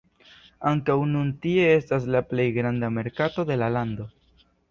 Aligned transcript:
Ankaŭ 0.69 0.95
nun 1.09 1.27
tie 1.43 1.67
estas 1.75 2.07
la 2.17 2.23
plej 2.31 2.47
granda 2.57 2.91
merkato 2.97 3.47
de 3.53 3.61
la 3.65 3.69
lando. 3.77 4.09